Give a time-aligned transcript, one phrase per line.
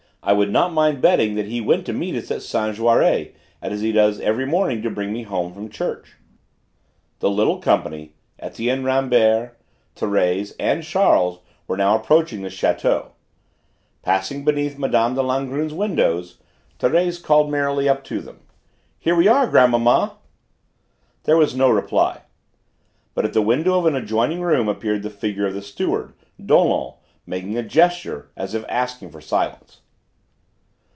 [0.23, 3.91] I would not mind betting he went to meet us at Saint Jaury, as he
[3.91, 6.13] does every morning to bring me home from church."
[7.21, 9.57] The little company, Etienne Rambert,
[9.95, 13.13] Thérèse and Charles, were now approaching the château.
[14.03, 14.91] Passing beneath Mme.
[15.15, 16.37] de Langrune's windows
[16.79, 18.41] Thérèse called merrily up to them.
[18.99, 20.17] "Here we are, grandmamma!"
[21.23, 22.21] There was no reply.
[23.15, 26.93] But at the window of an adjoining room appeared the figure of the steward, Dollon,
[27.25, 29.79] making a gesture, as if asking for silence.